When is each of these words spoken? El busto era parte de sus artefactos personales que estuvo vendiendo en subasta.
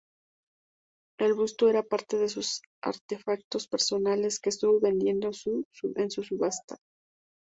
El 1.19 1.35
busto 1.35 1.69
era 1.69 1.83
parte 1.83 2.17
de 2.17 2.27
sus 2.27 2.63
artefactos 2.81 3.67
personales 3.67 4.39
que 4.39 4.49
estuvo 4.49 4.79
vendiendo 4.79 5.27
en 5.95 6.09
subasta. 6.23 6.77